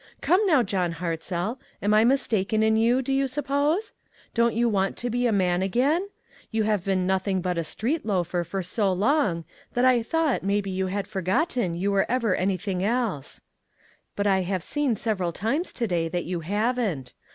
[0.19, 3.93] Come, now, John Hartzell, am I mistaken in you, do you suppose?
[4.33, 6.09] Don't your want to be a man again?
[6.49, 10.71] You have been nothing but a street loafer for so long, that I thought maybe
[10.71, 13.41] you had for gotten you were ever anything else;
[14.15, 14.39] but I.
[14.41, 17.13] have seen several times to day that you haven't.